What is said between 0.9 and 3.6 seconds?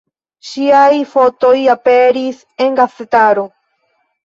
fotoj aperis en gazetaro.